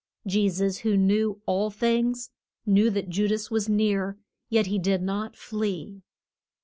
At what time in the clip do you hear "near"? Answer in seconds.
3.69-4.17